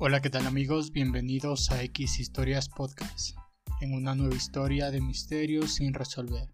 Hola, 0.00 0.22
¿qué 0.22 0.30
tal 0.30 0.46
amigos? 0.46 0.92
Bienvenidos 0.92 1.72
a 1.72 1.82
X 1.82 2.20
Historias 2.20 2.68
Podcast, 2.68 3.36
en 3.80 3.94
una 3.94 4.14
nueva 4.14 4.36
historia 4.36 4.92
de 4.92 5.00
misterios 5.00 5.74
sin 5.74 5.92
resolver. 5.92 6.48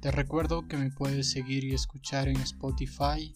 Te 0.00 0.10
recuerdo 0.10 0.66
que 0.66 0.78
me 0.78 0.90
puedes 0.90 1.30
seguir 1.30 1.62
y 1.64 1.74
escuchar 1.74 2.28
en 2.28 2.40
Spotify, 2.40 3.34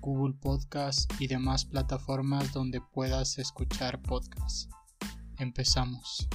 Google 0.00 0.34
Podcast 0.40 1.12
y 1.18 1.26
demás 1.26 1.64
plataformas 1.64 2.52
donde 2.52 2.80
puedas 2.80 3.36
escuchar 3.40 4.00
podcasts. 4.00 4.68
Empezamos. 5.38 6.28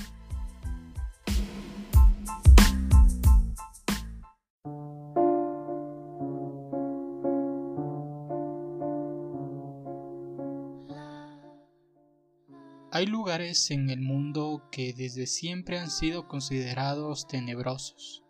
Hay 12.99 13.05
lugares 13.05 13.71
en 13.71 13.89
el 13.89 14.01
mundo 14.01 14.67
que 14.73 14.91
desde 14.91 15.25
siempre 15.25 15.79
han 15.79 15.89
sido 15.89 16.27
considerados 16.27 17.29
tenebrosos, 17.29 18.25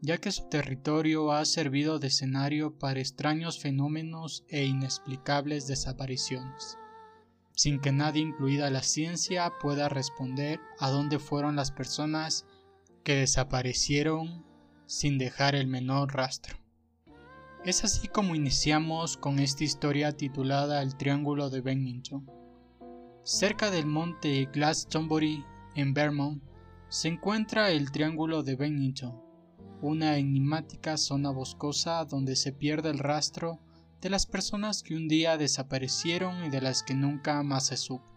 ya 0.00 0.18
que 0.18 0.32
su 0.32 0.48
territorio 0.48 1.30
ha 1.30 1.44
servido 1.44 2.00
de 2.00 2.08
escenario 2.08 2.76
para 2.76 2.98
extraños 2.98 3.60
fenómenos 3.60 4.44
e 4.48 4.64
inexplicables 4.64 5.68
desapariciones, 5.68 6.76
sin 7.54 7.78
que 7.78 7.92
nadie, 7.92 8.22
incluida 8.22 8.68
la 8.68 8.82
ciencia, 8.82 9.52
pueda 9.62 9.88
responder 9.88 10.58
a 10.80 10.90
dónde 10.90 11.20
fueron 11.20 11.54
las 11.54 11.70
personas 11.70 12.46
que 13.04 13.14
desaparecieron 13.14 14.44
sin 14.86 15.18
dejar 15.18 15.54
el 15.54 15.68
menor 15.68 16.16
rastro. 16.16 16.58
Es 17.64 17.84
así 17.84 18.08
como 18.08 18.34
iniciamos 18.34 19.16
con 19.16 19.38
esta 19.38 19.62
historia 19.62 20.16
titulada 20.16 20.82
El 20.82 20.96
Triángulo 20.96 21.48
de 21.48 21.60
Bennington 21.60 22.39
Cerca 23.22 23.70
del 23.70 23.86
monte 23.86 24.48
Glastonbury, 24.50 25.44
en 25.74 25.92
Vermont, 25.92 26.42
se 26.88 27.08
encuentra 27.08 27.70
el 27.70 27.92
Triángulo 27.92 28.42
de 28.42 28.56
Bennington, 28.56 29.20
una 29.82 30.16
enigmática 30.16 30.96
zona 30.96 31.30
boscosa 31.30 32.04
donde 32.06 32.34
se 32.34 32.52
pierde 32.52 32.88
el 32.88 32.98
rastro 32.98 33.60
de 34.00 34.08
las 34.08 34.24
personas 34.24 34.82
que 34.82 34.94
un 34.94 35.06
día 35.06 35.36
desaparecieron 35.36 36.44
y 36.46 36.48
de 36.48 36.62
las 36.62 36.82
que 36.82 36.94
nunca 36.94 37.42
más 37.42 37.66
se 37.66 37.76
supo. 37.76 38.10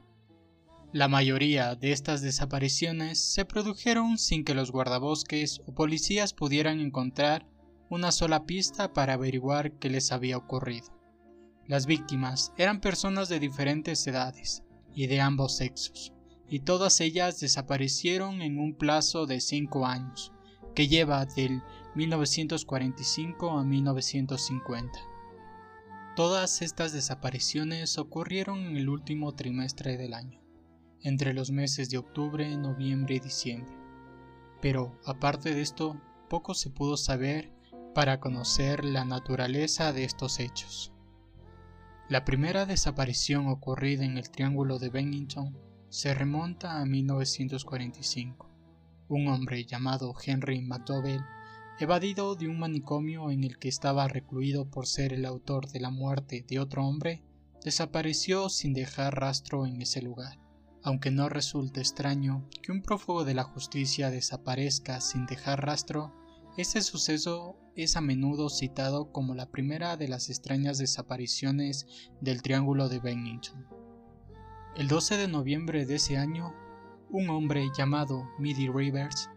La 0.94 1.10
mayoría 1.10 1.76
de 1.76 1.92
estas 1.92 2.22
desapariciones 2.22 3.20
se 3.20 3.44
produjeron 3.44 4.18
sin 4.18 4.46
que 4.46 4.54
los 4.54 4.72
guardabosques 4.72 5.62
o 5.66 5.74
policías 5.74 6.34
pudieran 6.34 6.80
encontrar 6.80 7.46
una 7.90 8.12
sola 8.12 8.46
pista 8.46 8.94
para 8.94 9.14
averiguar 9.14 9.74
qué 9.80 9.90
les 9.90 10.14
había 10.14 10.38
ocurrido. 10.38 10.88
Las 11.68 11.88
víctimas 11.88 12.54
eran 12.58 12.80
personas 12.80 13.28
de 13.28 13.40
diferentes 13.40 14.06
edades, 14.08 14.64
y 14.94 15.08
de 15.08 15.22
ambos 15.22 15.58
sexos, 15.58 16.14
y 16.48 16.60
todas 16.60 17.02
ellas 17.02 17.40
desaparecieron 17.40 18.42
en 18.42 18.60
un 18.60 18.76
plazo 18.76 19.26
de 19.26 19.42
cinco 19.42 19.86
años, 19.86 20.32
que 20.76 20.88
lleva 20.88 21.26
del 21.26 21.62
1945 21.96 23.58
a 23.58 23.64
1950. 23.64 25.00
Todas 26.16 26.62
estas 26.62 26.94
desapariciones 26.94 27.98
ocurrieron 27.98 28.60
en 28.60 28.78
el 28.78 28.90
último 28.90 29.34
trimestre 29.34 29.98
del 29.98 30.14
año, 30.14 30.42
entre 31.02 31.34
los 31.34 31.52
meses 31.52 31.90
de 31.90 31.98
octubre, 31.98 32.56
noviembre 32.56 33.16
y 33.16 33.20
diciembre. 33.20 33.76
Pero, 34.62 34.98
aparte 35.06 35.54
de 35.54 35.62
esto, 35.62 36.00
poco 36.30 36.54
se 36.54 36.70
pudo 36.70 36.98
saber 36.98 37.52
para 37.94 38.20
conocer 38.20 38.86
la 38.86 39.06
naturaleza 39.06 39.92
de 39.92 40.04
estos 40.04 40.40
hechos. 40.40 40.93
La 42.14 42.26
primera 42.26 42.68
desaparición 42.68 43.48
ocurrida 43.48 44.06
en 44.06 44.20
el 44.20 44.30
Triángulo 44.30 44.78
de 44.78 44.92
Bennington 44.92 45.58
se 45.90 46.14
remonta 46.14 46.80
a 46.80 46.86
1945. 46.86 48.52
Un 49.08 49.30
hombre 49.30 49.66
llamado 49.66 50.14
Henry 50.24 50.62
McDowell, 50.62 51.24
evadido 51.80 52.36
de 52.36 52.48
un 52.48 52.60
manicomio 52.60 53.32
en 53.32 53.44
el 53.44 53.58
que 53.58 53.68
estaba 53.68 54.08
recluido 54.08 54.70
por 54.70 54.86
ser 54.86 55.12
el 55.12 55.26
autor 55.26 55.72
de 55.72 55.80
la 55.80 55.90
muerte 55.90 56.46
de 56.48 56.60
otro 56.60 56.86
hombre, 56.86 57.24
desapareció 57.64 58.48
sin 58.50 58.74
dejar 58.74 59.20
rastro 59.20 59.66
en 59.66 59.82
ese 59.82 60.04
lugar. 60.04 60.38
Aunque 60.84 61.10
no 61.10 61.30
resulta 61.30 61.80
extraño 61.80 62.48
que 62.62 62.72
un 62.72 62.84
prófugo 62.84 63.26
de 63.26 63.34
la 63.34 63.44
justicia 63.44 64.12
desaparezca 64.12 65.02
sin 65.02 65.26
dejar 65.26 65.66
rastro, 65.66 66.14
este 66.56 66.82
suceso 66.82 67.58
es 67.76 67.96
a 67.96 68.02
menudo 68.02 68.48
citado 68.48 69.12
como 69.12 69.34
la 69.34 69.50
primera 69.50 69.98
de 69.98 70.08
las 70.08 70.30
extrañas 70.30 70.78
desapariciones 70.78 71.88
del 72.22 72.44
Triángulo 72.44 72.90
de 72.90 73.00
Bennington. 73.00 73.66
El 74.76 74.88
12 74.88 75.18
de 75.18 75.28
noviembre 75.28 75.88
de 75.88 75.96
ese 75.96 76.18
año, 76.18 76.54
un 77.10 77.30
hombre 77.32 77.66
llamado 77.76 78.30
Midi 78.38 78.68
Rivers, 78.68 79.32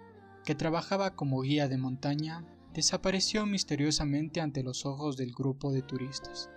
que 0.45 0.55
trabajaba 0.55 1.17
como 1.17 1.41
guía 1.41 1.69
de 1.69 1.79
montaña, 1.79 2.45
desapareció 2.75 3.47
misteriosamente 3.47 4.43
ante 4.43 4.63
los 4.63 4.85
ojos 4.85 5.17
del 5.17 5.33
grupo 5.33 5.73
de 5.73 5.81
turistas, 5.81 6.51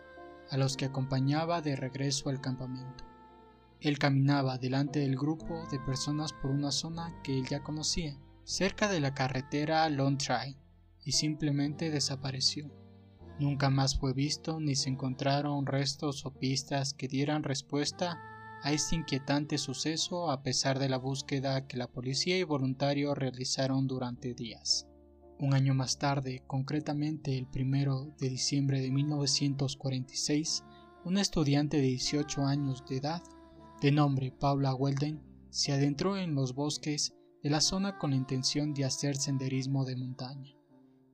a 0.49 0.57
los 0.57 0.75
que 0.75 0.85
acompañaba 0.85 1.61
de 1.61 1.77
regreso 1.77 2.27
al 2.27 2.41
campamento. 2.41 3.05
Él 3.79 3.97
caminaba 3.97 4.57
delante 4.57 4.99
del 4.99 5.15
grupo 5.15 5.65
de 5.71 5.79
personas 5.79 6.33
por 6.33 6.51
una 6.51 6.73
zona 6.73 7.17
que 7.23 7.37
él 7.37 7.47
ya 7.47 7.63
conocía, 7.63 8.17
cerca 8.49 8.87
de 8.87 8.99
la 8.99 9.13
carretera 9.13 9.87
Long 9.89 10.17
y 11.05 11.11
simplemente 11.11 11.91
desapareció. 11.91 12.73
Nunca 13.39 13.69
más 13.69 13.99
fue 13.99 14.11
visto 14.11 14.59
ni 14.59 14.73
se 14.75 14.89
encontraron 14.89 15.67
restos 15.67 16.25
o 16.25 16.33
pistas 16.33 16.95
que 16.95 17.07
dieran 17.07 17.43
respuesta 17.43 18.19
a 18.63 18.71
este 18.71 18.95
inquietante 18.95 19.59
suceso 19.59 20.31
a 20.31 20.41
pesar 20.41 20.79
de 20.79 20.89
la 20.89 20.97
búsqueda 20.97 21.67
que 21.67 21.77
la 21.77 21.85
policía 21.85 22.39
y 22.39 22.43
voluntarios 22.43 23.15
realizaron 23.15 23.85
durante 23.85 24.33
días. 24.33 24.87
Un 25.37 25.53
año 25.53 25.75
más 25.75 25.99
tarde, 25.99 26.41
concretamente 26.47 27.37
el 27.37 27.45
primero 27.45 28.15
de 28.17 28.29
diciembre 28.29 28.81
de 28.81 28.89
1946, 28.89 30.63
un 31.05 31.19
estudiante 31.19 31.77
de 31.77 31.83
18 31.83 32.43
años 32.47 32.83
de 32.89 32.97
edad, 32.97 33.21
de 33.79 33.91
nombre 33.91 34.31
Paula 34.31 34.73
Welden, 34.73 35.21
se 35.51 35.71
adentró 35.71 36.17
en 36.17 36.33
los 36.33 36.55
bosques 36.55 37.13
de 37.43 37.49
la 37.49 37.61
zona 37.61 37.97
con 37.97 38.11
la 38.11 38.17
intención 38.17 38.73
de 38.73 38.85
hacer 38.85 39.15
senderismo 39.15 39.85
de 39.85 39.95
montaña. 39.95 40.53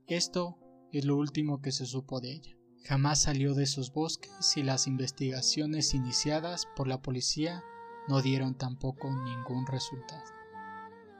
Esto 0.07 0.57
es 0.91 1.05
lo 1.05 1.17
último 1.17 1.61
que 1.61 1.71
se 1.71 1.85
supo 1.85 2.19
de 2.21 2.31
ella. 2.31 2.55
Jamás 2.83 3.23
salió 3.23 3.53
de 3.53 3.63
esos 3.63 3.91
bosques 3.91 4.55
y 4.55 4.63
las 4.63 4.87
investigaciones 4.87 5.93
iniciadas 5.93 6.67
por 6.75 6.87
la 6.87 7.01
policía 7.01 7.63
no 8.07 8.21
dieron 8.21 8.55
tampoco 8.55 9.09
ningún 9.09 9.65
resultado. 9.65 10.23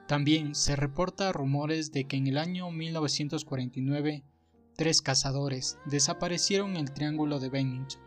También 0.08 0.54
se 0.54 0.76
reporta 0.76 1.32
rumores 1.32 1.92
de 1.92 2.06
que 2.06 2.18
en 2.18 2.28
el 2.28 2.38
año 2.38 2.70
1949 2.70 4.24
tres 4.76 5.02
cazadores 5.02 5.80
desaparecieron 5.86 6.72
en 6.72 6.78
el 6.78 6.94
Triángulo 6.94 7.40
de 7.40 7.50
Bennington 7.50 8.02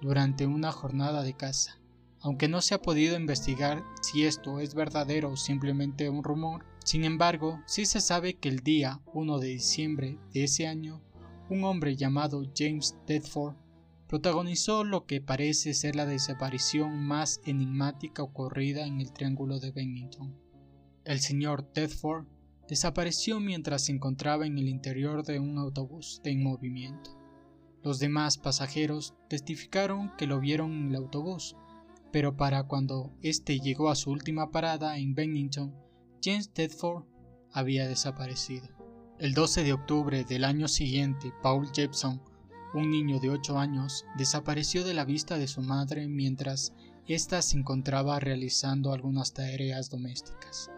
durante 0.00 0.46
una 0.46 0.72
jornada 0.72 1.22
de 1.22 1.34
caza. 1.34 1.80
Aunque 2.24 2.48
no 2.48 2.62
se 2.62 2.74
ha 2.74 2.80
podido 2.80 3.18
investigar 3.18 3.84
si 4.00 4.24
esto 4.24 4.58
es 4.58 4.74
verdadero 4.74 5.32
o 5.32 5.36
simplemente 5.36 6.08
un 6.08 6.24
rumor, 6.24 6.64
sin 6.82 7.04
embargo, 7.04 7.60
sí 7.66 7.84
se 7.84 8.00
sabe 8.00 8.38
que 8.38 8.48
el 8.48 8.60
día 8.60 9.02
1 9.12 9.38
de 9.38 9.48
diciembre 9.48 10.18
de 10.32 10.44
ese 10.44 10.66
año, 10.66 11.02
un 11.50 11.64
hombre 11.64 11.96
llamado 11.96 12.42
James 12.56 12.96
Tedford 13.06 13.56
protagonizó 14.08 14.84
lo 14.84 15.04
que 15.04 15.20
parece 15.20 15.74
ser 15.74 15.96
la 15.96 16.06
desaparición 16.06 17.04
más 17.04 17.42
enigmática 17.44 18.22
ocurrida 18.22 18.86
en 18.86 19.02
el 19.02 19.12
Triángulo 19.12 19.60
de 19.60 19.72
Bennington. 19.72 20.34
El 21.04 21.20
señor 21.20 21.62
Tedford 21.62 22.26
desapareció 22.66 23.38
mientras 23.38 23.84
se 23.84 23.92
encontraba 23.92 24.46
en 24.46 24.56
el 24.56 24.68
interior 24.68 25.24
de 25.24 25.40
un 25.40 25.58
autobús 25.58 26.22
de 26.24 26.34
movimiento. 26.36 27.18
Los 27.82 27.98
demás 27.98 28.38
pasajeros 28.38 29.12
testificaron 29.28 30.10
que 30.16 30.26
lo 30.26 30.40
vieron 30.40 30.72
en 30.72 30.88
el 30.88 30.96
autobús, 30.96 31.54
pero 32.14 32.36
para 32.36 32.62
cuando 32.68 33.10
éste 33.22 33.58
llegó 33.58 33.90
a 33.90 33.96
su 33.96 34.12
última 34.12 34.52
parada 34.52 34.98
en 34.98 35.16
Bennington, 35.16 35.74
James 36.22 36.48
Tedford 36.48 37.02
había 37.50 37.88
desaparecido. 37.88 38.68
El 39.18 39.34
12 39.34 39.64
de 39.64 39.72
octubre 39.72 40.22
del 40.22 40.44
año 40.44 40.68
siguiente, 40.68 41.32
Paul 41.42 41.68
Jepson, 41.74 42.22
un 42.72 42.88
niño 42.88 43.18
de 43.18 43.30
8 43.30 43.58
años, 43.58 44.04
desapareció 44.16 44.84
de 44.84 44.94
la 44.94 45.04
vista 45.04 45.38
de 45.38 45.48
su 45.48 45.60
madre 45.60 46.06
mientras 46.06 46.72
ésta 47.08 47.42
se 47.42 47.58
encontraba 47.58 48.20
realizando 48.20 48.92
algunas 48.92 49.34
tareas 49.34 49.90
domésticas. 49.90 50.70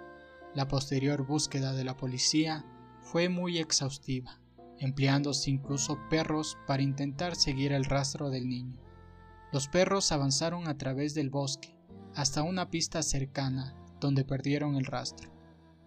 La 0.54 0.68
posterior 0.68 1.26
búsqueda 1.26 1.74
de 1.74 1.84
la 1.84 1.98
policía 1.98 2.64
fue 3.02 3.28
muy 3.28 3.58
exhaustiva, 3.58 4.40
empleándose 4.78 5.50
incluso 5.50 5.98
perros 6.08 6.56
para 6.66 6.82
intentar 6.82 7.36
seguir 7.36 7.72
el 7.72 7.84
rastro 7.84 8.30
del 8.30 8.48
niño. 8.48 8.85
Los 9.56 9.68
perros 9.68 10.12
avanzaron 10.12 10.68
a 10.68 10.76
través 10.76 11.14
del 11.14 11.30
bosque 11.30 11.74
hasta 12.14 12.42
una 12.42 12.68
pista 12.68 13.02
cercana 13.02 13.74
donde 14.00 14.22
perdieron 14.22 14.76
el 14.76 14.84
rastro. 14.84 15.30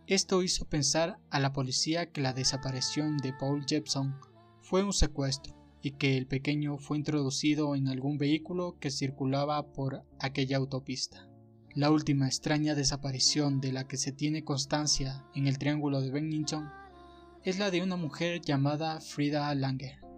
Esto 0.07 0.42
hizo 0.42 0.66
pensar 0.66 1.19
a 1.30 1.39
la 1.39 1.54
policía 1.54 2.12
que 2.12 2.19
la 2.19 2.33
desaparición 2.33 3.18
de 3.18 3.31
Paul 3.31 3.68
Jepson 3.68 4.19
fue 4.63 4.83
un 4.83 4.92
secuestro 4.92 5.54
y 5.83 5.92
que 5.92 6.18
el 6.18 6.25
pequeño 6.25 6.80
fue 6.80 6.98
introducido 6.98 7.75
en 7.75 7.89
algún 7.89 8.18
vehículo 8.18 8.80
que 8.80 8.89
circulaba 8.89 9.71
por 9.71 10.04
aquella 10.19 10.57
autopista. 10.57 11.30
La 11.75 11.92
última 11.92 12.25
extraña 12.25 12.74
desaparición 12.74 13.62
de 13.62 13.71
la 13.71 13.88
que 13.88 13.98
se 13.98 14.12
tiene 14.12 14.44
constancia 14.44 15.27
en 15.36 15.45
el 15.45 15.60
Triángulo 15.60 16.01
de 16.01 16.10
Bennington 16.10 16.71
es 17.44 17.60
la 17.60 17.69
de 17.69 17.83
una 17.83 17.98
mujer 17.98 18.42
llamada 18.42 19.00
Frida 19.00 19.54
Langer. 19.54 20.09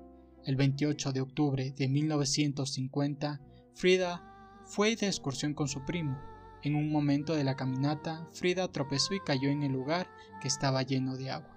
El 0.44 0.56
28 0.56 1.12
de 1.12 1.22
octubre 1.22 1.72
de 1.72 1.88
1950, 1.88 3.42
Frida 3.76 4.62
fue 4.66 4.96
de 4.96 5.06
excursión 5.06 5.54
con 5.54 5.68
su 5.68 5.86
primo. 5.86 6.20
En 6.64 6.76
un 6.76 6.92
momento 6.92 7.36
de 7.36 7.44
la 7.44 7.56
caminata, 7.56 8.28
Frida 8.34 8.68
tropezó 8.72 9.14
y 9.14 9.20
cayó 9.20 9.50
en 9.50 9.62
el 9.62 9.72
lugar 9.72 10.08
que 10.42 10.48
estaba 10.48 10.82
lleno 10.82 11.16
de 11.16 11.30
agua. 11.30 11.56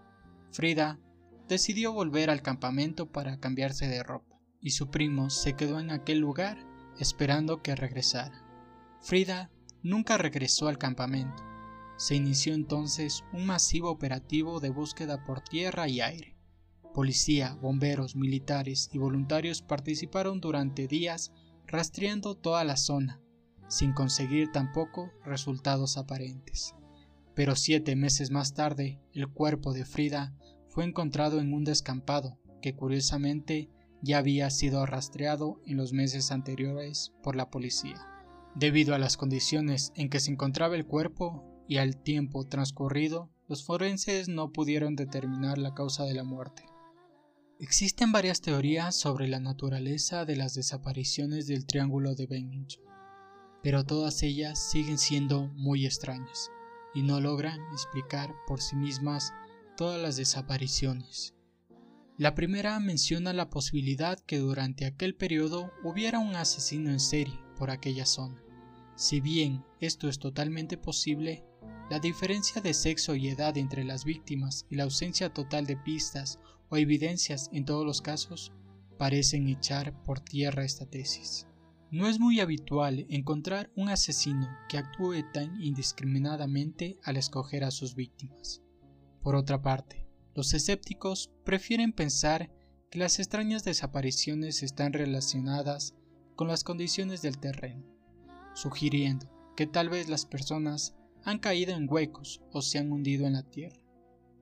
Frida 0.53 0.99
decidió 1.49 1.93
volver 1.93 2.29
al 2.29 2.43
campamento 2.43 3.11
para 3.11 3.39
cambiarse 3.39 3.89
de 3.89 4.03
ropa, 4.03 4.39
y 4.61 4.71
su 4.71 4.91
primo 4.91 5.31
se 5.31 5.55
quedó 5.55 5.81
en 5.81 5.91
aquel 5.91 6.19
lugar 6.19 6.59
esperando 6.99 7.63
que 7.63 7.75
regresara. 7.75 8.45
Frida 9.01 9.51
nunca 9.83 10.19
regresó 10.19 10.69
al 10.69 10.79
campamento. 10.79 11.43
Se 11.97 12.17
inició 12.17 12.55
entonces 12.55 13.25
un 13.33 13.47
masivo 13.47 13.91
operativo 13.91 14.61
de 14.61 14.71
búsqueda 14.71 15.25
por 15.25 15.41
tierra 15.41 15.89
y 15.89 16.01
aire. 16.01 16.34
Policía, 16.95 17.59
bomberos, 17.61 18.15
militares 18.15 18.89
y 18.93 18.99
voluntarios 18.99 19.63
participaron 19.63 20.41
durante 20.41 20.87
días 20.87 21.33
rastreando 21.67 22.37
toda 22.37 22.63
la 22.63 22.77
zona, 22.77 23.21
sin 23.67 23.93
conseguir 23.93 24.53
tampoco 24.53 25.11
resultados 25.25 25.97
aparentes. 25.97 26.73
Pero 27.35 27.57
siete 27.57 27.97
meses 27.97 28.31
más 28.31 28.55
tarde, 28.55 29.01
el 29.13 29.27
cuerpo 29.27 29.73
de 29.73 29.85
Frida 29.85 30.37
fue 30.69 30.85
encontrado 30.85 31.41
en 31.41 31.53
un 31.53 31.65
descampado 31.65 32.39
que 32.63 32.77
curiosamente 32.77 33.71
ya 34.01 34.19
había 34.19 34.49
sido 34.51 34.87
rastreado 34.87 35.61
en 35.67 35.79
los 35.79 35.93
meses 35.93 36.31
anteriores 36.31 37.13
por 37.25 37.35
la 37.35 37.51
policía. 37.51 38.07
Debido 38.55 38.95
a 38.95 39.01
las 39.01 39.17
condiciones 39.17 39.93
en 39.97 40.09
que 40.11 40.21
se 40.21 40.31
encontraba 40.31 40.77
el 40.77 40.87
cuerpo 40.87 41.43
y 41.67 41.79
al 41.79 41.97
tiempo 41.97 42.47
transcurrido, 42.47 43.33
los 43.49 43.65
forenses 43.65 44.29
no 44.29 44.53
pudieron 44.53 44.95
determinar 44.95 45.59
la 45.59 45.75
causa 45.75 46.05
de 46.05 46.15
la 46.15 46.23
muerte. 46.23 46.63
Existen 47.65 48.13
varias 48.13 48.43
teorías 48.43 48.95
sobre 48.95 49.27
la 49.27 49.41
naturaleza 49.41 50.27
de 50.27 50.37
las 50.37 50.53
desapariciones 50.53 51.47
del 51.47 51.65
Triángulo 51.65 52.15
de 52.15 52.27
Bennington, 52.27 52.85
pero 53.63 53.87
todas 53.87 54.23
ellas 54.23 54.71
siguen 54.71 54.99
siendo 54.99 55.47
muy 55.55 55.87
extrañas 55.87 56.51
y 56.95 57.01
no 57.01 57.23
logran 57.23 57.59
explicar 57.73 58.35
por 58.47 58.61
sí 58.61 58.77
mismas 58.77 59.33
todas 59.79 59.99
las 59.99 60.17
desapariciones. 60.17 61.33
La 62.19 62.35
primera 62.35 62.79
menciona 62.81 63.33
la 63.33 63.49
posibilidad 63.49 64.21
que 64.21 64.41
durante 64.41 64.85
aquel 64.85 65.15
periodo 65.15 65.73
hubiera 65.83 66.19
un 66.19 66.37
asesino 66.37 66.91
en 66.91 67.01
serie 67.01 67.41
por 67.57 67.71
aquella 67.71 68.05
zona. 68.05 68.45
Si 68.95 69.23
bien 69.23 69.65
esto 69.81 70.11
es 70.11 70.19
totalmente 70.19 70.77
posible, 70.77 71.47
la 71.91 71.99
diferencia 71.99 72.63
de 72.63 72.73
sexo 72.73 73.15
y 73.15 73.29
edad 73.29 73.57
entre 73.59 73.85
las 73.85 74.05
víctimas 74.05 74.67
y 74.71 74.77
la 74.77 74.85
ausencia 74.85 75.33
total 75.33 75.67
de 75.67 75.77
pistas 75.77 76.39
o 76.71 76.77
evidencias 76.77 77.51
en 77.53 77.65
todos 77.65 77.85
los 77.85 78.01
casos 78.01 78.53
parecen 78.99 79.49
echar 79.49 80.03
por 80.05 80.21
tierra 80.21 80.65
esta 80.65 80.87
tesis. 80.87 81.47
No 81.91 82.09
es 82.09 82.19
muy 82.19 82.41
habitual 82.41 83.07
encontrar 83.09 83.71
un 83.77 83.89
asesino 83.89 84.49
que 84.69 84.79
actúe 84.79 85.23
tan 85.33 85.61
indiscriminadamente 85.61 86.99
al 87.05 87.17
escoger 87.17 87.65
a 87.65 87.71
sus 87.71 87.95
víctimas. 87.95 88.63
Por 89.23 89.37
otra 89.37 89.63
parte, 89.63 90.07
los 90.35 90.55
escépticos 90.55 91.31
prefieren 91.45 91.93
pensar 91.93 92.51
que 92.91 92.99
las 92.99 93.19
extrañas 93.19 93.63
desapariciones 93.63 94.63
están 94.63 94.93
relacionadas 94.93 95.95
con 96.35 96.49
las 96.49 96.65
condiciones 96.65 97.23
del 97.23 97.39
terreno, 97.39 97.85
sugiriendo 98.55 99.31
que 99.57 99.67
tal 99.67 99.89
vez 99.89 100.09
las 100.09 100.27
personas 100.27 100.97
han 101.25 101.39
caído 101.39 101.75
en 101.75 101.87
huecos 101.91 102.43
o 102.53 102.63
se 102.63 102.79
han 102.79 102.93
hundido 102.93 103.27
en 103.27 103.35
la 103.35 103.43
tierra, 103.43 103.81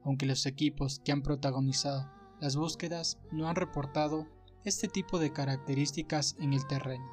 aunque 0.04 0.26
los 0.26 0.46
equipos 0.46 1.00
que 1.04 1.12
han 1.12 1.22
protagonizado 1.22 2.10
las 2.40 2.56
búsquedas 2.56 3.18
no 3.30 3.48
han 3.48 3.54
reportado 3.54 4.26
este 4.64 4.88
tipo 4.88 5.18
de 5.18 5.32
características 5.32 6.36
en 6.40 6.52
el 6.52 6.66
terreno. 6.66 7.08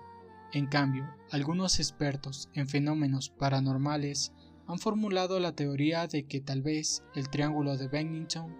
En 0.54 0.66
cambio, 0.66 1.08
algunos 1.32 1.80
expertos 1.80 2.50
en 2.54 2.68
fenómenos 2.68 3.30
paranormales 3.30 4.34
han 4.68 4.80
formulado 4.80 5.40
la 5.40 5.56
teoría 5.56 6.08
de 6.08 6.26
que 6.26 6.42
tal 6.42 6.64
vez 6.64 7.04
el 7.14 7.30
Triángulo 7.30 7.78
de 7.78 7.88
Bennington 7.88 8.56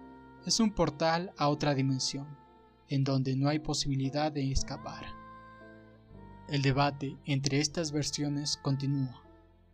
es 0.46 0.60
un 0.60 0.70
portal 0.72 1.32
a 1.36 1.48
otra 1.48 1.74
dimensión, 1.74 2.28
en 2.88 3.02
donde 3.02 3.36
no 3.36 3.48
hay 3.48 3.58
posibilidad 3.58 4.30
de 4.30 4.50
escapar. 4.52 5.04
El 6.48 6.62
debate 6.62 7.16
entre 7.26 7.58
estas 7.58 7.92
versiones 7.92 8.56
continúa, 8.56 9.22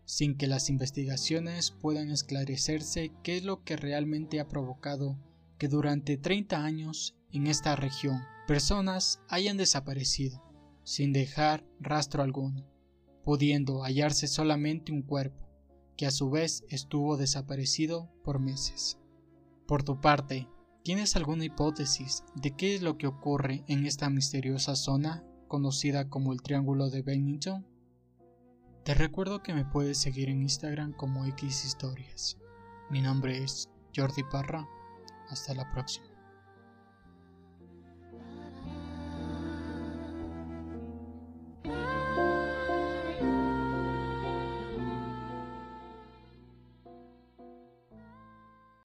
sin 0.07 0.39
que 0.39 0.47
las 0.47 0.71
investigaciones 0.71 1.73
puedan 1.73 2.11
esclarecerse 2.11 3.13
qué 3.23 3.37
es 3.37 3.45
lo 3.45 3.65
que 3.65 3.77
realmente 3.77 4.41
ha 4.41 4.49
provocado 4.49 5.19
que 5.59 5.69
durante 5.69 6.17
30 6.17 6.65
años 6.65 7.17
en 7.33 7.49
esta 7.49 7.77
región 7.77 8.23
personas 8.47 9.21
hayan 9.29 9.57
desaparecido, 9.57 10.43
sin 10.85 11.13
dejar 11.13 11.67
rastro 11.81 12.23
alguno, 12.23 12.65
pudiendo 13.25 13.83
hallarse 13.83 14.29
solamente 14.29 14.93
un 14.93 15.03
cuerpo 15.03 15.45
que 15.97 16.07
a 16.07 16.13
su 16.13 16.31
vez 16.31 16.65
estuvo 16.69 17.17
desaparecido 17.17 18.09
por 18.23 18.39
meses. 18.39 18.99
Por 19.67 19.83
tu 19.83 20.01
parte, 20.01 20.47
¿tienes 20.85 21.17
alguna 21.17 21.45
hipótesis 21.45 22.23
de 22.37 22.55
qué 22.55 22.77
es 22.77 22.83
lo 22.83 22.97
que 22.99 23.09
ocurre 23.09 23.65
en 23.67 23.87
esta 23.87 24.09
misteriosa 24.11 24.77
zona 24.77 25.25
conocida 25.49 26.09
como 26.09 26.33
el 26.33 26.43
Triángulo 26.43 26.91
de 26.91 27.03
Bennington? 27.03 27.67
Te 28.87 28.95
recuerdo 28.95 29.43
que 29.43 29.53
me 29.53 29.65
puedes 29.65 29.99
seguir 29.99 30.29
en 30.29 30.43
Instagram 30.43 30.93
como 30.93 31.27
X 31.27 31.65
Historias. 31.65 32.39
Mi 32.89 33.01
nombre 33.01 33.43
es 33.43 33.69
Jordi 33.97 34.23
Parra. 34.23 34.65
Hasta 35.29 35.55
la 35.55 35.69
próxima. 35.73 36.06